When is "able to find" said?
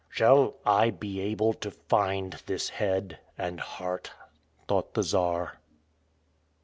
1.21-2.41